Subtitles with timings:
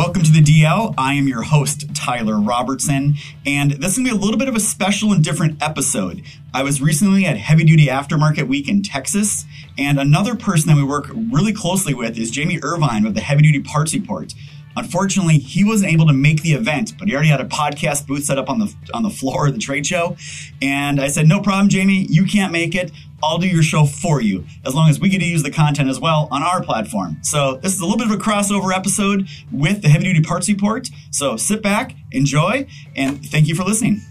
[0.00, 0.94] Welcome to the DL.
[0.96, 4.48] I am your host, Tyler Robertson, and this is going to be a little bit
[4.48, 6.22] of a special and different episode.
[6.54, 9.44] I was recently at Heavy Duty Aftermarket Week in Texas,
[9.76, 13.42] and another person that we work really closely with is Jamie Irvine of the Heavy
[13.42, 14.32] Duty Parts Report.
[14.74, 18.24] Unfortunately, he wasn't able to make the event, but he already had a podcast booth
[18.24, 20.16] set up on the on the floor of the trade show.
[20.62, 22.06] And I said, "No problem, Jamie.
[22.08, 22.90] You can't make it.
[23.22, 25.88] I'll do your show for you, as long as we get to use the content
[25.88, 29.28] as well on our platform." So this is a little bit of a crossover episode
[29.50, 30.88] with the Heavy Duty Parts Report.
[31.10, 34.02] So sit back, enjoy, and thank you for listening.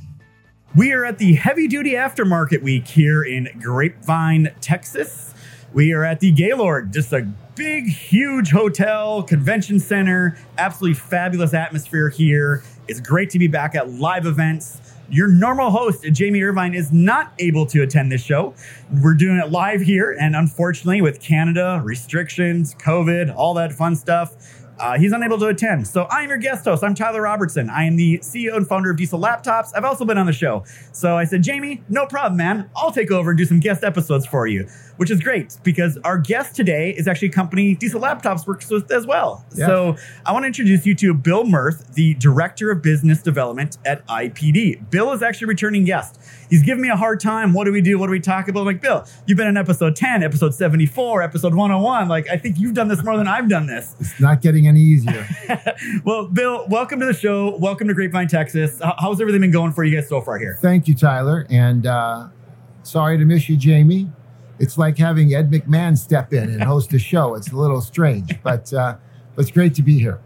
[0.76, 5.34] We are at the Heavy Duty Aftermarket Week here in Grapevine, Texas.
[5.74, 12.10] We are at the Gaylord, just a big, huge hotel, convention center, absolutely fabulous atmosphere
[12.10, 12.64] here.
[12.88, 14.80] It's great to be back at live events.
[15.12, 18.54] Your normal host, Jamie Irvine, is not able to attend this show.
[19.02, 24.36] We're doing it live here, and unfortunately, with Canada, restrictions, COVID, all that fun stuff,
[24.80, 25.88] uh, he's unable to attend.
[25.88, 26.84] So I'm your guest host.
[26.84, 27.70] I'm Tyler Robertson.
[27.70, 29.72] I am the CEO and founder of Diesel Laptops.
[29.76, 30.64] I've also been on the show.
[30.92, 32.70] So I said, Jamie, no problem, man.
[32.76, 36.18] I'll take over and do some guest episodes for you, which is great because our
[36.18, 39.46] guest today is actually a company Diesel Laptops works with as well.
[39.54, 39.68] Yeah.
[39.68, 44.06] So I want to introduce you to Bill Mirth, the Director of Business Development at
[44.08, 44.90] IPD.
[44.90, 46.20] Bill is actually a returning guest.
[46.50, 47.54] He's giving me a hard time.
[47.54, 48.00] What do we do?
[48.00, 48.62] What do we talk about?
[48.62, 52.08] I'm like, Bill, you've been in episode 10, episode 74, episode 101.
[52.08, 53.96] Like, I think you've done this more than I've done this.
[54.00, 55.28] It's not getting any easier.
[56.04, 57.56] well, Bill, welcome to the show.
[57.58, 58.82] Welcome to Grapevine, Texas.
[58.98, 60.58] How's everything been going for you guys so far here?
[60.60, 61.46] Thank you, Tyler.
[61.52, 62.30] And uh,
[62.82, 64.12] sorry to miss you, Jamie.
[64.58, 67.36] It's like having Ed McMahon step in and host a show.
[67.36, 68.98] It's a little strange, but uh,
[69.36, 70.20] but it's great to be here.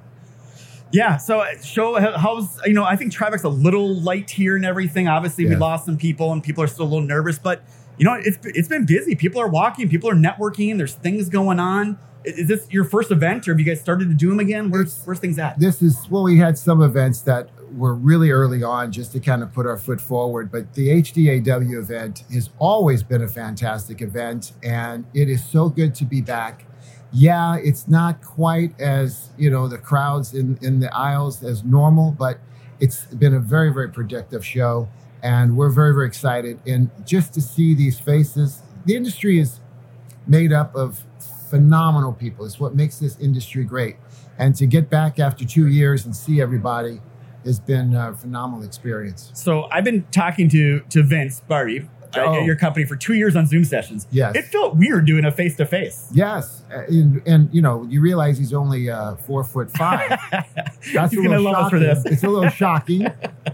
[0.94, 1.18] Yeah.
[1.18, 5.08] So, uh, show how's you know I think traffic's a little light here and everything.
[5.08, 7.64] Obviously, we lost some people and people are still a little nervous, but
[7.98, 9.16] you know it's it's been busy.
[9.16, 9.90] People are walking.
[9.90, 10.78] People are networking.
[10.78, 11.98] There's things going on.
[12.26, 14.70] Is this your first event, or have you guys started to do them again?
[14.70, 15.60] Where's where's things at?
[15.60, 19.42] This is well, we had some events that were really early on just to kind
[19.42, 24.54] of put our foot forward, but the HDAW event has always been a fantastic event,
[24.62, 26.66] and it is so good to be back.
[27.14, 32.12] Yeah, it's not quite as you know the crowds in in the aisles as normal,
[32.12, 32.40] but
[32.80, 34.90] it's been a very very productive show,
[35.22, 36.60] and we're very very excited.
[36.66, 39.60] And just to see these faces, the industry is
[40.26, 41.04] made up of
[41.50, 42.46] phenomenal people.
[42.46, 43.98] It's what makes this industry great.
[44.40, 47.00] And to get back after two years and see everybody
[47.46, 49.30] has been a phenomenal experience.
[49.36, 52.36] So I've been talking to to Vince Barty Oh.
[52.36, 54.08] at your company for two years on Zoom sessions.
[54.12, 54.36] Yes.
[54.36, 56.08] It felt weird doing a face to face.
[56.14, 60.10] Yes, and, and you know you realize he's only uh, four foot five.
[60.94, 62.04] That's He's a little love us for shocking.
[62.04, 62.06] this.
[62.06, 63.08] It's a little shocking,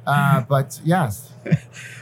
[0.05, 1.31] uh, but yes,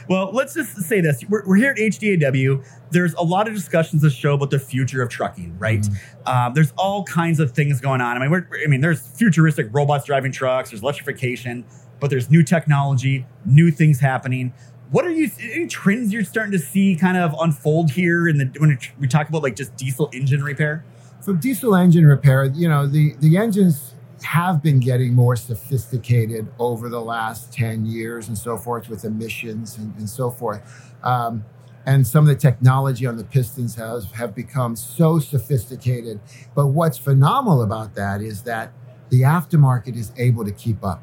[0.08, 1.22] Well, let's just say this.
[1.28, 2.64] We're, we're here at HDAW.
[2.90, 5.80] There's a lot of discussions this show about the future of trucking, right?
[5.80, 6.28] Mm-hmm.
[6.28, 8.16] Um, there's all kinds of things going on.
[8.16, 11.64] I mean, we're, I mean, there's futuristic robots driving trucks, there's electrification,
[12.00, 14.54] but there's new technology, new things happening.
[14.90, 18.46] What are you, any trends you're starting to see kind of unfold here in the,
[18.58, 20.84] when we talk about like just diesel engine repair?
[21.20, 26.88] so diesel engine repair, you know the the engines have been getting more sophisticated over
[26.88, 30.92] the last 10 years and so forth with emissions and, and so forth.
[31.04, 31.44] Um,
[31.86, 36.20] and some of the technology on the pistons has have become so sophisticated.
[36.54, 38.72] But what's phenomenal about that is that
[39.10, 41.02] the aftermarket is able to keep up.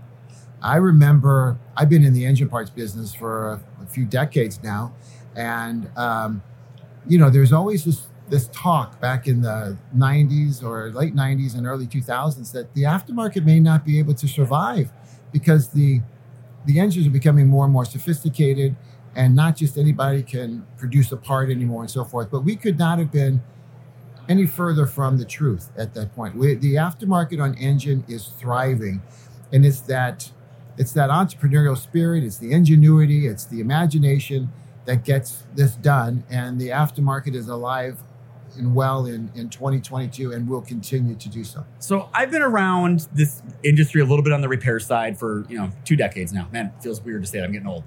[0.65, 4.93] I remember I've been in the engine parts business for a, a few decades now,
[5.35, 6.41] and um,
[7.07, 11.67] you know, there's always this this talk back in the 90s or late 90s and
[11.67, 14.91] early 2000s that the aftermarket may not be able to survive
[15.31, 16.01] because the
[16.65, 18.75] the engines are becoming more and more sophisticated
[19.15, 22.31] and not just anybody can produce a part anymore and so forth.
[22.31, 23.43] But we could not have been
[24.27, 26.35] any further from the truth at that point.
[26.35, 29.03] We, the aftermarket on engine is thriving
[29.53, 30.31] and it's that
[30.77, 34.51] it's that entrepreneurial spirit it's the ingenuity it's the imagination
[34.85, 37.97] that gets this done and the aftermarket is alive
[38.57, 43.07] and well in, in 2022 and will continue to do so So I've been around
[43.13, 46.47] this industry a little bit on the repair side for you know two decades now.
[46.51, 47.83] Man, feels weird to say that I'm getting old,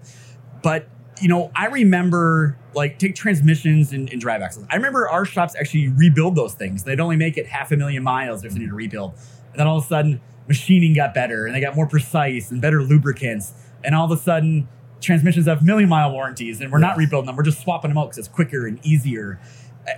[0.63, 0.89] but
[1.21, 4.67] you know I remember like take transmissions and, and drive axles.
[4.71, 6.85] I remember our shops actually rebuild those things.
[6.85, 9.15] They'd only make it half a million miles if they need to rebuild,
[9.51, 12.61] and then all of a sudden machining got better and they got more precise and
[12.61, 13.53] better lubricants,
[13.85, 14.69] and all of a sudden
[15.01, 17.37] transmissions have million mile warranties and we're not rebuilding them.
[17.37, 19.39] We're just swapping them out because it's quicker and easier.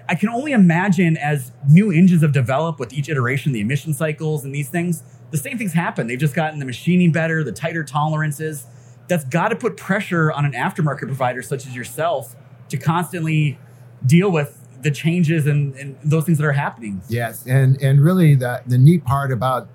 [0.08, 4.44] I- can only imagine as new engines have developed with each iteration, the emission cycles
[4.44, 6.06] and these things, the same things happen.
[6.06, 8.66] They've just gotten the machining better, the tighter tolerances.
[9.08, 12.36] That's got to put pressure on an aftermarket provider such as yourself
[12.68, 13.58] to constantly
[14.04, 17.02] deal with the changes and, and those things that are happening.
[17.08, 19.68] Yes, and and really the the neat part about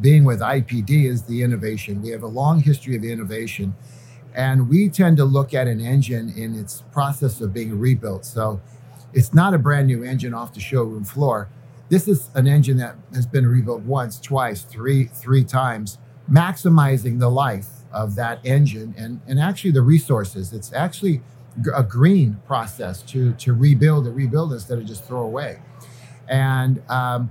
[0.00, 2.02] being with IPD is the innovation.
[2.02, 3.74] We have a long history of innovation,
[4.34, 8.24] and we tend to look at an engine in its process of being rebuilt.
[8.24, 8.60] So
[9.12, 11.48] it's not a brand new engine off the showroom floor.
[11.88, 15.98] This is an engine that has been rebuilt once, twice, three, three times,
[16.30, 20.54] maximizing the life of that engine and, and actually the resources.
[20.54, 21.20] It's actually
[21.74, 25.60] a green process to, to rebuild and rebuild instead of just throw away.
[26.28, 27.30] And, um,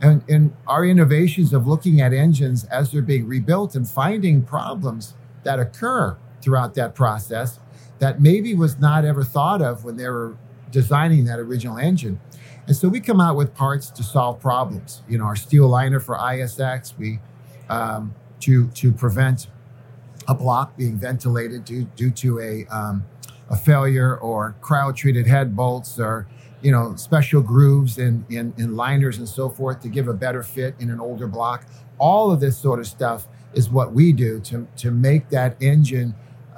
[0.00, 5.14] and, and our innovations of looking at engines as they're being rebuilt and finding problems
[5.42, 7.58] that occur throughout that process
[7.98, 10.36] that maybe was not ever thought of when they were
[10.70, 12.18] designing that original engine.
[12.66, 15.02] And so we come out with parts to solve problems.
[15.08, 17.20] You know, our steel liner for ISX, we
[17.68, 19.48] um, to to prevent
[20.28, 23.04] a block being ventilated due due to a um,
[23.50, 26.26] a failure or cryo treated head bolts or
[26.62, 30.42] you know special grooves in, in in liners and so forth to give a better
[30.42, 31.66] fit in an older block.
[31.98, 36.14] All of this sort of stuff is what we do to to make that engine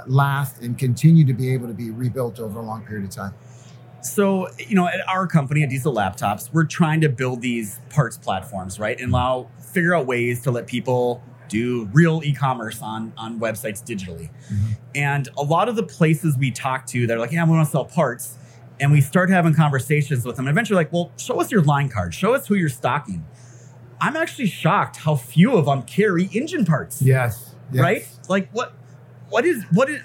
[0.06, 3.34] last and continue to be able to be rebuilt over a long period of time.
[4.02, 8.18] So, you know, at our company, at Diesel Laptops, we're trying to build these parts
[8.18, 9.00] platforms, right?
[9.00, 11.22] And allow figure out ways to let people
[11.52, 14.31] do real e-commerce on on websites digitally.
[14.50, 14.72] Mm-hmm.
[14.94, 17.70] And a lot of the places we talk to they're like, yeah, we want to
[17.70, 18.38] sell parts.
[18.81, 20.46] And we start having conversations with them.
[20.46, 23.25] And eventually, like, well, show us your line card, show us who you're stocking.
[24.00, 27.00] I'm actually shocked how few of them carry engine parts.
[27.00, 27.54] Yes.
[27.70, 27.82] yes.
[27.82, 28.08] Right?
[28.28, 28.72] Like what
[29.28, 30.00] what is what is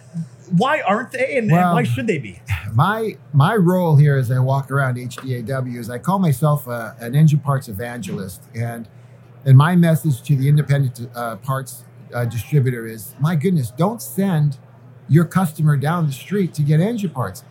[0.55, 2.41] why aren't they and, well, and, why should they be?
[2.73, 7.15] My my role here as I walk around HDAW is I call myself a, an
[7.15, 8.87] engine parts evangelist, and
[9.47, 14.59] and my message to the independent uh, parts uh, distributor is: my goodness, don't send
[15.09, 17.43] your customer down the street to get engine parts.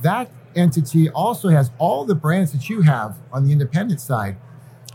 [0.00, 4.36] That entity also has all the brands that you have on the independent side.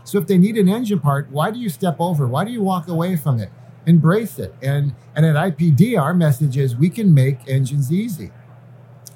[0.02, 2.26] So if they need an engine part, why do you step over?
[2.26, 3.50] Why do you walk away from it?
[3.86, 4.52] Embrace it.
[4.60, 8.32] And and at IPD, our message is we can make engines easy.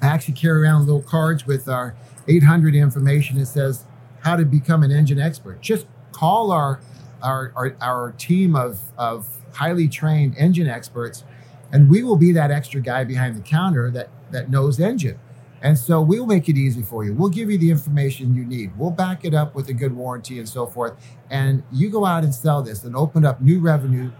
[0.01, 1.95] I actually carry around little cards with our
[2.27, 3.85] 800 information that says
[4.21, 5.61] how to become an engine expert.
[5.61, 6.79] Just call our
[7.23, 11.23] our, our, our team of, of highly trained engine experts,
[11.71, 15.19] and we will be that extra guy behind the counter that, that knows engine.
[15.61, 17.13] And so we'll make it easy for you.
[17.13, 18.77] We'll give you the information you need.
[18.77, 20.93] We'll back it up with a good warranty and so forth.
[21.29, 24.11] And you go out and sell this and open up new revenue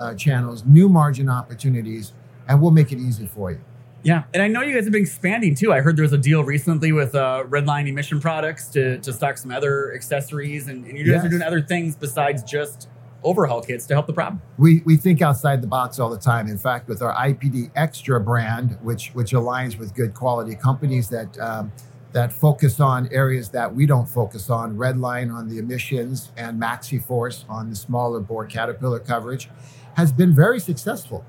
[0.00, 2.12] uh, channels, new margin opportunities,
[2.48, 3.60] and we'll make it easy for you.
[4.02, 5.72] Yeah, and I know you guys have been expanding too.
[5.72, 9.36] I heard there was a deal recently with uh, Redline Emission Products to, to stock
[9.36, 11.24] some other accessories, and, and you guys yes.
[11.24, 12.88] are doing other things besides just
[13.22, 14.40] overhaul kits to help the problem.
[14.58, 16.48] We, we think outside the box all the time.
[16.48, 21.38] In fact, with our IPD Extra brand, which which aligns with good quality companies that
[21.38, 21.72] um,
[22.12, 27.44] that focus on areas that we don't focus on, Redline on the emissions and MaxiForce
[27.48, 29.48] on the smaller bore Caterpillar coverage,
[29.94, 31.24] has been very successful.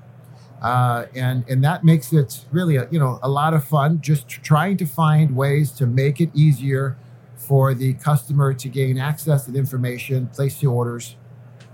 [0.62, 4.00] Uh, and and that makes it really a, you know a lot of fun.
[4.00, 6.96] Just trying to find ways to make it easier
[7.36, 11.16] for the customer to gain access to information, place the orders,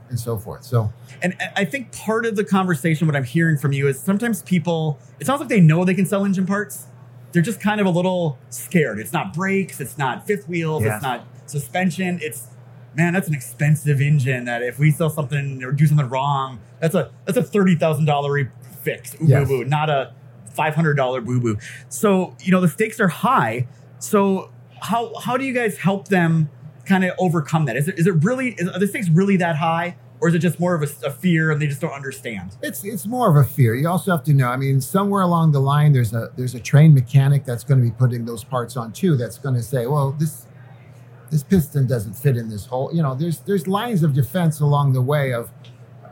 [0.09, 0.65] and so forth.
[0.65, 0.91] So,
[1.21, 4.99] and I think part of the conversation, what I'm hearing from you is sometimes people,
[5.21, 6.87] it sounds like they know they can sell engine parts.
[7.33, 8.99] They're just kind of a little scared.
[8.99, 10.95] It's not brakes, it's not fifth wheels, yeah.
[10.95, 12.19] it's not suspension.
[12.23, 12.49] It's
[12.95, 14.45] man, that's an expensive engine.
[14.47, 18.07] That if we sell something or do something wrong, that's a that's a thirty thousand
[18.07, 18.51] dollar
[18.89, 19.49] fix, yes.
[19.49, 20.13] boo boo, not a
[20.59, 21.59] five hundred dollar boo boo.
[21.89, 23.69] So you know the stakes are high.
[23.99, 26.49] So how how do you guys help them
[26.85, 27.77] kind of overcome that?
[27.77, 29.97] Is it is it really is, are the stakes really that high?
[30.21, 32.57] Or is it just more of a, a, fear and they just don't understand?
[32.61, 33.77] It's it's more of a fear.
[33.77, 34.49] You also have to know.
[34.49, 37.85] I mean, somewhere along the line, there's a there's a trained mechanic that's going to
[37.85, 39.17] be putting those parts on too.
[39.17, 40.47] That's going to say, well, this
[41.31, 42.91] this piston doesn't fit in this hole.
[42.93, 45.51] You know, there's there's lines of defense along the way of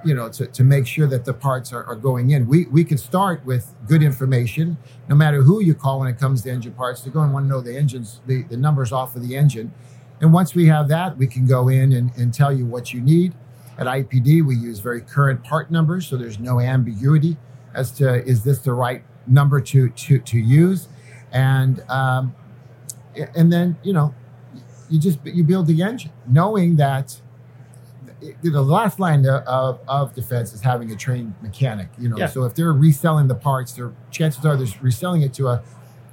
[0.06, 2.46] you know, to, to make sure that the parts are, are going in.
[2.46, 6.42] We, we can start with good information, no matter who you call when it comes
[6.42, 7.02] to engine parts.
[7.02, 9.72] They're going to want to know the engines, the, the numbers off of the engine.
[10.20, 13.00] And once we have that, we can go in and, and tell you what you
[13.00, 13.34] need.
[13.78, 17.36] At IPD, we use very current part numbers, so there's no ambiguity
[17.74, 20.88] as to is this the right number to to, to use,
[21.30, 22.34] and um,
[23.34, 24.14] and then you know
[24.88, 27.20] you just you build the engine knowing that
[28.42, 31.88] the last line of, of defense is having a trained mechanic.
[31.98, 32.26] You know, yeah.
[32.26, 35.62] so if they're reselling the parts, their chances are they're reselling it to a,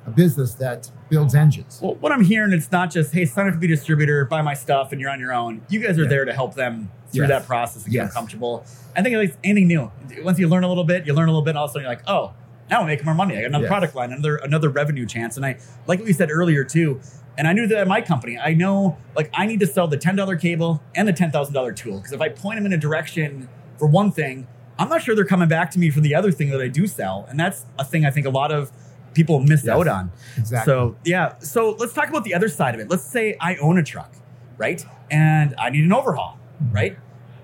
[0.05, 1.79] a business that builds engines.
[1.81, 4.41] Well, what I'm hearing, it's not just hey, sign up to be a distributor, buy
[4.41, 5.61] my stuff, and you're on your own.
[5.69, 6.09] You guys are yeah.
[6.09, 7.29] there to help them through yes.
[7.29, 8.09] that process and get yes.
[8.09, 8.65] them comfortable.
[8.95, 9.91] I think it's anything new.
[10.23, 11.73] Once you learn a little bit, you learn a little bit, and all of a
[11.73, 12.33] sudden you're like, oh,
[12.73, 13.37] now I'm making more money.
[13.37, 13.69] I got another yes.
[13.69, 15.37] product line, another another revenue chance.
[15.37, 16.99] And I like what you said earlier too.
[17.37, 19.97] And I knew that at my company, I know like I need to sell the
[19.97, 21.97] $10 cable and the $10,000 tool.
[21.97, 24.47] Because if I point them in a direction for one thing,
[24.79, 26.87] I'm not sure they're coming back to me for the other thing that I do
[26.87, 27.25] sell.
[27.29, 28.71] And that's a thing I think a lot of
[29.13, 30.11] people miss Yes, out on.
[30.37, 30.71] exactly.
[30.71, 31.37] So, yeah.
[31.39, 32.89] So let's talk about the other side of it.
[32.89, 34.15] Let's say I own a truck,
[34.57, 34.83] right?
[35.11, 36.39] And I need an overhaul,
[36.71, 36.97] right?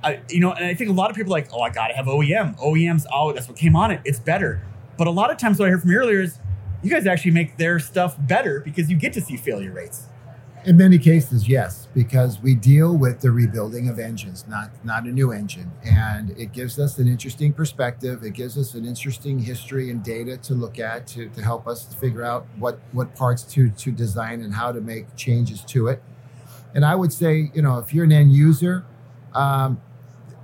[0.03, 1.89] I, you know, and I think a lot of people are like, oh, I got
[1.89, 2.57] to have OEM.
[2.59, 4.01] OEM's, oh, that's what came on it.
[4.05, 4.62] It's better.
[5.00, 6.39] But a lot of times what I heard from you earlier is
[6.84, 10.08] you guys actually make their stuff better because you get to see failure rates.
[10.65, 15.08] In many cases, yes, because we deal with the rebuilding of engines, not not a
[15.08, 18.24] new engine, and it gives us an interesting perspective.
[18.25, 21.94] It gives us an interesting history and data to look at to, to help us
[21.96, 26.03] figure out what what parts to to design and how to make changes to it.
[26.75, 28.84] And I would say, you know, if you're an end user,
[29.34, 29.82] um,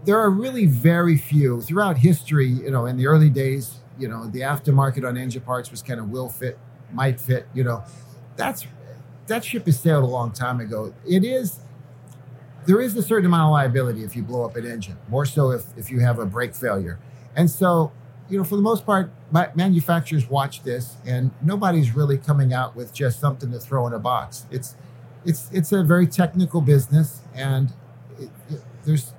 [0.05, 2.47] there are really very few throughout history.
[2.47, 5.99] You know, in the early days, you know, the aftermarket on engine parts was kind
[5.99, 6.57] of will fit,
[6.91, 7.47] might fit.
[7.53, 7.83] You know,
[8.35, 8.65] that's
[9.27, 10.93] that ship has sailed a long time ago.
[11.07, 11.59] It is
[12.65, 15.51] there is a certain amount of liability if you blow up an engine, more so
[15.51, 16.99] if if you have a brake failure.
[17.35, 17.91] And so,
[18.29, 19.11] you know, for the most part,
[19.55, 23.99] manufacturers watch this, and nobody's really coming out with just something to throw in a
[23.99, 24.45] box.
[24.51, 24.75] It's
[25.25, 27.73] it's it's a very technical business, and
[28.19, 29.13] it, it, there's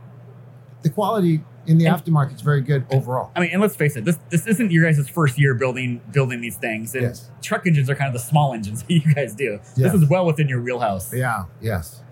[0.82, 3.30] the quality in the And- aftermarket is very good overall.
[3.36, 6.40] I mean, and let's face it, this this isn't your guys' first year building building
[6.40, 6.94] these things.
[6.94, 7.30] And Yes.
[7.42, 9.58] truck engines are kind of the small engines that you guys do.
[9.76, 9.92] Yes.
[9.92, 11.12] This is well within your wheelhouse.
[11.14, 11.44] Yeah.
[11.60, 12.02] Yes.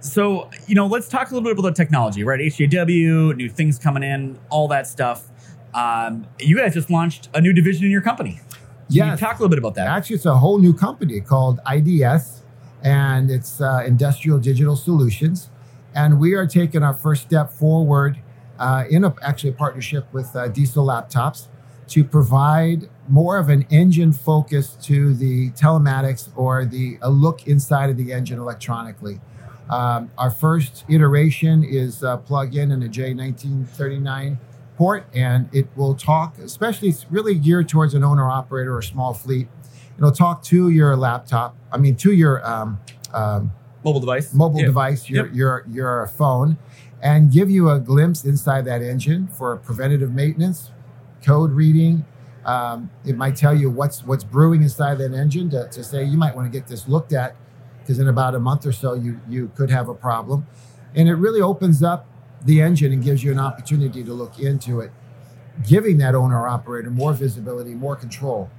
[0.00, 2.38] So, you know, let's talk a little bit about the technology, right?
[2.40, 5.28] HDAW, new things coming in, all that stuff.
[5.74, 8.40] Um, you guys just launched a new division in your company.
[8.88, 9.88] You talk a little bit about that?
[9.88, 12.42] Actually, it's a whole new company called IDS,
[12.84, 15.50] and it's uh, Industrial Digital Solutions.
[15.92, 18.18] And we are taking our first step forward
[18.58, 21.46] uh, in a, actually a partnership with uh, Diesel Laptops
[21.88, 27.90] to provide more of an engine focus to the telematics or the a look inside
[27.90, 29.20] of the engine electronically.
[29.70, 34.38] Um, our first iteration is uh, plug in in a J1939
[34.76, 39.14] port, and it will talk, especially it's really geared towards an owner operator or small
[39.14, 39.48] fleet.
[39.96, 42.80] It'll talk to your laptop, I mean, to your um,
[43.14, 43.52] um,
[43.86, 44.34] Mobile device.
[44.34, 44.66] mobile Yeah.
[44.66, 45.34] device, your, Yep.
[45.36, 46.56] your, your phone,
[47.00, 50.72] and give you a glimpse inside that engine for preventative maintenance,
[51.24, 52.04] code reading.
[52.44, 56.16] Um, it might tell you what's what's brewing inside that engine to, to say you
[56.18, 57.36] might want to get this looked at
[57.80, 60.46] because in about a month or so you you could have a problem,
[60.96, 62.06] and it really opens up
[62.44, 64.90] the engine and gives you an opportunity to look into it,
[65.66, 68.50] giving that owner operator more visibility, more control.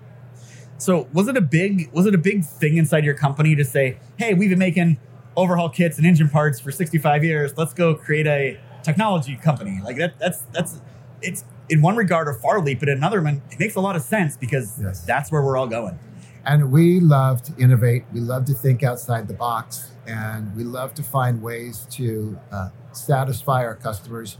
[0.77, 3.97] So, was it a big was it a big thing inside your company to say,
[4.17, 4.97] "Hey, we've been making
[5.37, 7.57] overhaul kits and engine parts for 65 years.
[7.57, 10.81] Let's go create a technology company." Like that that's that's
[11.21, 13.95] it's in one regard a far leap, but in another one it makes a lot
[13.95, 15.05] of sense because Yes.
[15.05, 15.97] that's where we're all going.
[16.45, 18.03] And we love to innovate.
[18.13, 22.69] We love to think outside the box, and we love to find ways to uh,
[22.93, 24.37] satisfy our customers,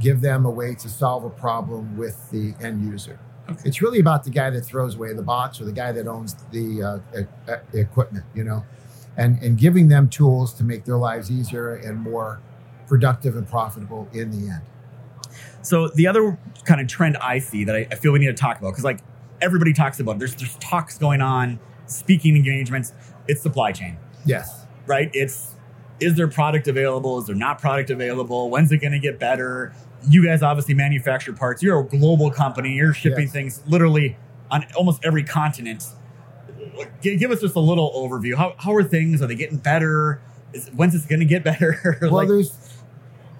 [0.00, 3.20] give them a way to solve a problem with the end user.
[3.48, 3.60] Okay.
[3.64, 6.34] It's really about the guy that throws away the box or the guy that owns
[6.50, 6.82] the
[7.48, 8.64] uh, equipment, you know,
[9.16, 12.40] and and giving them tools to make their lives easier and more
[12.86, 14.62] productive and profitable in the end.
[15.62, 18.32] So the other kind of trend I see that I, I feel we need to
[18.34, 19.00] talk about because like
[19.40, 22.92] everybody talks about there's there's talks going on, speaking engagements.
[23.28, 24.66] It's supply chain, Yes.
[24.86, 25.10] right?
[25.12, 25.54] It's
[25.98, 27.18] is there product available?
[27.18, 28.50] Is there not product available?
[28.50, 29.72] When's it going to get better?
[30.08, 31.62] You guys obviously manufacture parts.
[31.62, 32.74] You're a global company.
[32.74, 33.32] You're shipping Yes.
[33.32, 34.16] things literally
[34.50, 35.84] on almost every continent.
[37.00, 38.36] Give, give us just a little overview.
[38.36, 39.22] How, how are things?
[39.22, 40.20] Are they getting better?
[40.52, 41.98] Is, when's it going to get better?
[42.10, 42.66] Well, there's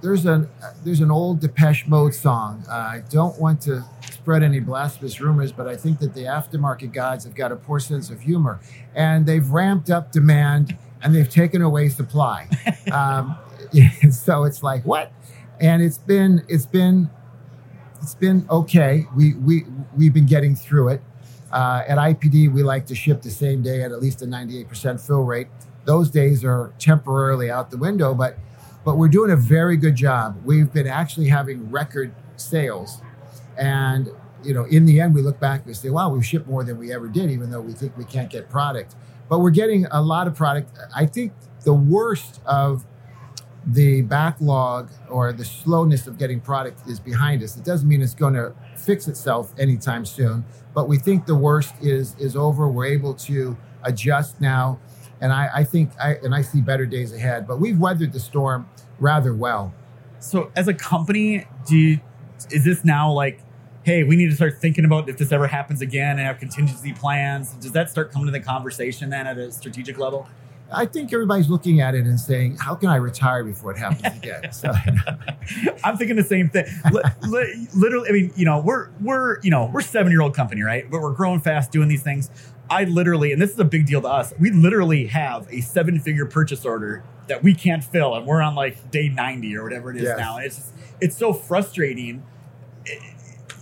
[0.02, 0.48] there's an
[0.84, 2.64] there's an old Depeche Mode song.
[2.68, 6.92] Uh, I don't want to spread any blasphemous rumors, but I think that the aftermarket
[6.92, 8.60] gods have got a poor sense of humor,
[8.94, 12.48] and they've ramped up demand and they've taken away supply.
[12.92, 13.36] um,
[14.10, 15.12] so it's like what?
[15.60, 17.10] And it's been it's been
[18.02, 19.06] it's been okay.
[19.16, 19.64] We we
[19.96, 21.02] we've been getting through it.
[21.56, 25.00] Uh, at IPD, we like to ship the same day at at least a 98%
[25.00, 25.48] fill rate.
[25.86, 28.36] Those days are temporarily out the window, but
[28.84, 30.38] but we're doing a very good job.
[30.44, 33.00] We've been actually having record sales,
[33.56, 34.10] and
[34.44, 36.76] you know, in the end, we look back and say, "Wow, we've shipped more than
[36.76, 38.94] we ever did," even though we think we can't get product.
[39.30, 40.76] But we're getting a lot of product.
[40.94, 41.32] I think
[41.64, 42.84] the worst of
[43.66, 47.56] the backlog or the slowness of getting product is behind us.
[47.56, 51.74] It doesn't mean it's going to fix itself anytime soon, but we think the worst
[51.80, 52.68] is is over.
[52.68, 54.78] We're able to adjust now,
[55.20, 57.46] and I, I think I and I see better days ahead.
[57.46, 58.68] But we've weathered the storm
[59.00, 59.74] rather well.
[60.20, 62.00] So, as a company, do you,
[62.50, 63.40] is this now like,
[63.82, 66.92] hey, we need to start thinking about if this ever happens again and have contingency
[66.92, 67.52] plans?
[67.54, 70.28] Does that start coming to the conversation then at a strategic level?
[70.72, 74.16] I think everybody's looking at it and saying, "How can I retire before it happens
[74.16, 74.72] again?" So,
[75.84, 76.66] I'm thinking the same thing.
[77.74, 80.90] literally, I mean, you know, we're we're you know we're seven year old company, right?
[80.90, 82.30] But we're growing fast, doing these things.
[82.68, 84.32] I literally, and this is a big deal to us.
[84.38, 88.54] We literally have a seven figure purchase order that we can't fill, and we're on
[88.54, 90.18] like day 90 or whatever it is yes.
[90.18, 90.36] now.
[90.36, 92.22] And it's just, it's so frustrating.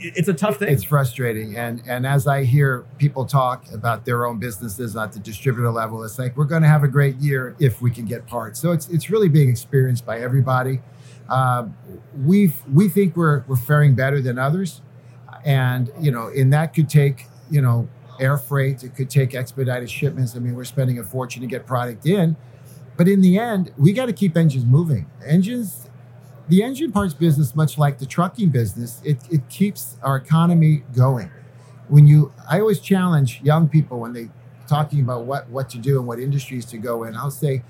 [0.04, 0.68] It, it's a tough thing.
[0.68, 5.18] It's frustrating, and and as I hear people talk about their own businesses at the
[5.18, 8.26] distributor level, it's like we're going to have a great year if we can get
[8.26, 8.60] parts.
[8.60, 10.80] So it's it's really being experienced by everybody.
[11.28, 11.68] Uh,
[12.24, 14.82] we we think we're we're faring better than others,
[15.44, 17.88] and you know, and that could take you know
[18.20, 18.84] air freight.
[18.84, 20.36] It could take expedited shipments.
[20.36, 22.36] I mean, we're spending a fortune to get product in,
[22.96, 25.10] but in the end, we got to keep engines moving.
[25.24, 25.88] Engines
[26.48, 31.30] the engine parts business, much like the trucking business, it, it keeps our economy going.
[31.88, 34.28] When you, I always challenge young people when they
[34.66, 37.16] talking about what what to do and what industries to go in.
[37.16, 37.62] I'll say,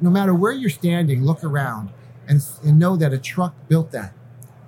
[0.00, 1.90] no matter where you're standing, look around
[2.28, 4.12] and, and know that a truck built that.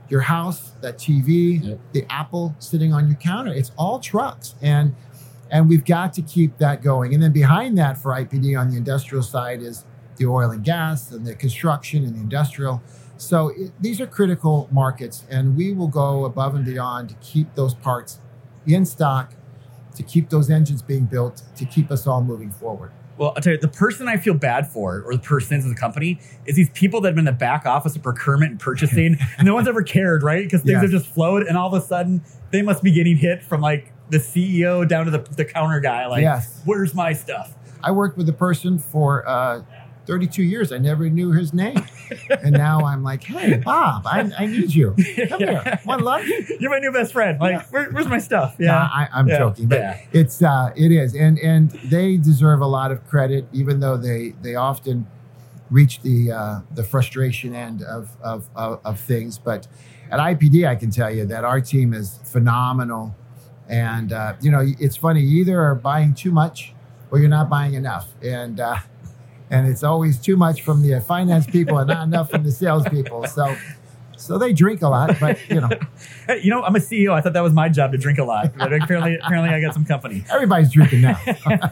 [0.08, 1.80] Your house, that TV, yep.
[1.92, 4.54] the Apple sitting on your counter, it's all trucks.
[4.62, 4.94] And
[5.50, 7.14] and we've got to keep that going.
[7.14, 9.84] And then behind that for IPD on the industrial side is
[10.16, 12.82] the oil and gas and the construction and the industrial.
[13.24, 17.54] So it, these are critical markets, and we will go above and beyond to keep
[17.54, 18.20] those parts
[18.66, 19.34] in stock,
[19.96, 22.92] to keep those engines being built, to keep us all moving forward.
[23.16, 25.76] Well, I'll tell you, the person I feel bad for, or the persons of the
[25.76, 29.16] company, is these people that have been in the back office of procurement and purchasing.
[29.42, 30.42] no one's ever cared, right?
[30.42, 30.82] Because things yes.
[30.82, 33.92] have just flowed, and all of a sudden, they must be getting hit from like
[34.10, 36.06] the CEO down to the, the counter guy.
[36.06, 36.60] Like, yes.
[36.64, 37.54] where's my stuff?
[37.82, 39.62] I worked with a person for uh,
[40.06, 40.72] 32 years.
[40.72, 41.84] I never knew his name.
[42.42, 44.94] and now I'm like, hey, Bob, I, I need you.
[45.28, 45.62] Come yeah.
[45.62, 45.80] here.
[45.84, 46.24] One love
[46.60, 47.40] You're my new best friend.
[47.40, 47.66] Like, yeah.
[47.70, 48.56] where, where's my stuff?
[48.58, 48.88] Yeah.
[48.92, 49.38] I, am yeah.
[49.38, 51.14] joking, but it's, uh, it is.
[51.14, 55.06] And, and they deserve a lot of credit, even though they, they often
[55.70, 59.38] reach the, uh, the frustration end of, of, of, of things.
[59.38, 59.66] But
[60.10, 63.16] at IPD, I can tell you that our team is phenomenal.
[63.68, 66.74] And, uh, you know, it's funny, you either are buying too much
[67.10, 68.08] or you're not buying enough.
[68.22, 68.76] And, uh,
[69.50, 73.26] and it's always too much from the finance people and not enough from the salespeople.
[73.26, 73.56] So,
[74.16, 75.70] so they drink a lot, but you know.
[76.26, 77.12] Hey, you know, I'm a CEO.
[77.12, 78.56] I thought that was my job to drink a lot.
[78.56, 80.24] But apparently, apparently, I got some company.
[80.32, 81.20] Everybody's drinking now.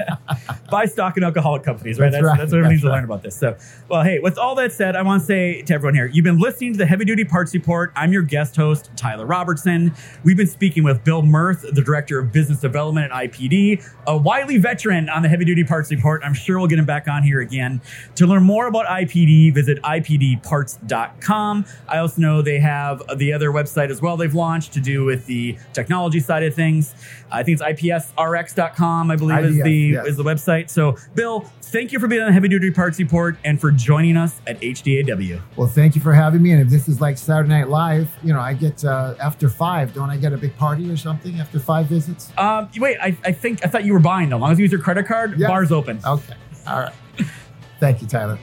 [0.71, 2.13] Buy stock in alcoholic companies, right?
[2.13, 2.39] That's, that's, right.
[2.39, 2.91] that's what everyone needs right.
[2.91, 3.35] to learn about this.
[3.35, 3.57] So,
[3.89, 6.39] well, hey, with all that said, I want to say to everyone here, you've been
[6.39, 7.93] listening to the Heavy Duty Parts Report.
[7.97, 9.95] I'm your guest host, Tyler Robertson.
[10.23, 14.59] We've been speaking with Bill Mirth, the Director of Business Development at IPD, a wily
[14.59, 16.21] veteran on the Heavy Duty Parts Report.
[16.25, 17.81] I'm sure we'll get him back on here again.
[18.17, 21.65] To learn more about IPD, visit ipdparts.com.
[21.89, 25.27] I also know they have the other website as well they've launched to do with
[25.27, 26.95] the technology side of things.
[27.31, 30.07] I think it's idsrx.com, I believe, is the yes.
[30.07, 30.71] is the website.
[30.71, 34.17] So, Bill, thank you for being on the Heavy Duty Parts Report and for joining
[34.17, 35.41] us at HDAW.
[35.57, 36.53] Well, thank you for having me.
[36.53, 39.93] And if this is like Saturday Night Live, you know, I get uh, after five,
[39.95, 42.33] don't I get a big party or something after five visits?
[42.39, 44.29] Um, wait, I, I think I thought you were buying.
[44.29, 44.37] Though.
[44.37, 45.49] As long as you use your credit card, yes.
[45.49, 46.01] bar's open.
[46.07, 46.35] Okay.
[46.67, 46.93] All right.
[47.81, 48.39] thank you, Tyler.